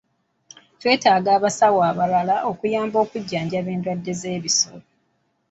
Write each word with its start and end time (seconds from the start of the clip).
Twetaaga 0.79 1.29
abasawo 1.37 1.79
abalala 1.91 2.35
okuyamba 2.51 2.97
okujjanjaba 3.03 3.69
endwadde 3.75 4.13
z'ebisolo. 4.19 4.85